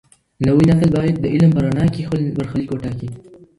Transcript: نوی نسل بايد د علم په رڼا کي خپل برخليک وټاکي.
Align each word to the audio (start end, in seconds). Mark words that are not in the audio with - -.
نوی 0.45 0.63
نسل 0.69 0.89
بايد 0.95 1.15
د 1.19 1.25
علم 1.33 1.51
په 1.55 1.59
رڼا 1.65 1.85
کي 1.93 2.01
خپل 2.07 2.21
برخليک 2.37 2.69
وټاکي. 2.71 3.09